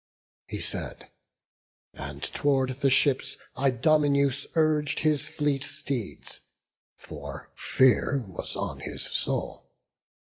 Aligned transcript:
He 0.47 0.61
said; 0.61 1.11
and 1.93 2.23
tow'rd 2.23 2.71
the 2.81 2.89
ships 2.89 3.37
Idomeneus 3.55 4.47
Urg'd 4.55 5.01
his 5.01 5.27
fleet 5.27 5.63
steeds; 5.63 6.39
for 6.95 7.51
fear 7.53 8.25
was 8.27 8.55
on 8.55 8.79
his 8.79 9.03
soul. 9.03 9.69